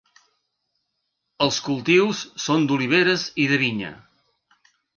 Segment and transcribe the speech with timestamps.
[1.47, 3.93] Els cultius són d'oliveres i de vinya.